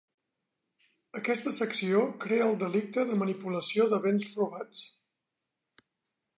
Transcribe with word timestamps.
Aquesta 1.19 1.53
secció 1.57 2.01
crea 2.25 2.47
el 2.53 2.57
delicte 2.65 3.05
de 3.11 3.21
manipulació 3.21 3.89
de 3.95 4.03
béns 4.07 4.29
robats. 4.41 4.85